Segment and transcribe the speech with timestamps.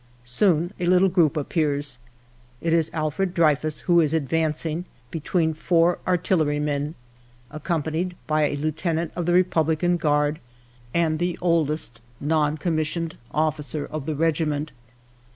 [0.23, 1.99] "Soon a little group appears:
[2.59, 6.95] it is Alfred Dreyfus who is advancing, between four artillerymen,
[7.53, 10.39] accom panied by a Lieutenant of the Republican Guard
[10.91, 14.71] and the oldest non commissioned officer of the regiment.